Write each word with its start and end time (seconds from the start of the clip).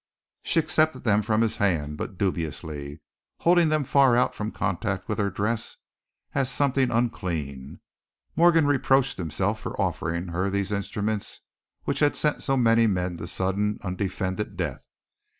She 0.41 0.59
accepted 0.59 1.03
them 1.03 1.21
from 1.21 1.41
his 1.41 1.57
hand, 1.57 1.95
but 1.97 2.17
dubiously, 2.17 3.03
holding 3.41 3.69
them 3.69 3.83
far 3.83 4.17
out 4.17 4.33
from 4.33 4.51
contact 4.51 5.07
with 5.07 5.19
her 5.19 5.29
dress 5.29 5.77
as 6.33 6.49
something 6.49 6.89
unclean. 6.89 7.81
Morgan 8.35 8.65
reproached 8.65 9.17
himself 9.19 9.59
for 9.59 9.79
offering 9.79 10.29
her 10.29 10.49
these 10.49 10.71
instruments 10.71 11.41
which 11.83 11.99
had 11.99 12.15
sent 12.15 12.41
so 12.41 12.57
many 12.57 12.87
men 12.87 13.17
to 13.17 13.27
sudden, 13.27 13.77
undefended 13.83 14.57
death. 14.57 14.83